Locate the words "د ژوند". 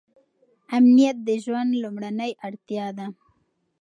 1.27-1.71